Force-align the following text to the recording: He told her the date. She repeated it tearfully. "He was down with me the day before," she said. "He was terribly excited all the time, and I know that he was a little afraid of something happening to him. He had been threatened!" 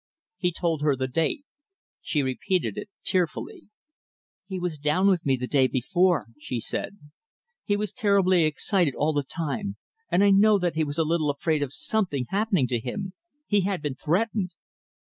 He 0.39 0.51
told 0.51 0.81
her 0.81 0.95
the 0.95 1.07
date. 1.07 1.45
She 2.01 2.23
repeated 2.23 2.75
it 2.75 2.89
tearfully. 3.03 3.65
"He 4.47 4.57
was 4.59 4.79
down 4.79 5.07
with 5.07 5.23
me 5.27 5.35
the 5.37 5.45
day 5.45 5.67
before," 5.67 6.25
she 6.39 6.59
said. 6.59 6.97
"He 7.65 7.77
was 7.77 7.93
terribly 7.93 8.43
excited 8.45 8.95
all 8.95 9.13
the 9.13 9.21
time, 9.23 9.77
and 10.09 10.23
I 10.23 10.31
know 10.31 10.57
that 10.57 10.73
he 10.73 10.83
was 10.83 10.97
a 10.97 11.03
little 11.05 11.29
afraid 11.29 11.61
of 11.61 11.71
something 11.71 12.25
happening 12.29 12.65
to 12.69 12.79
him. 12.79 13.13
He 13.45 13.61
had 13.61 13.79
been 13.83 13.93
threatened!" 13.93 14.53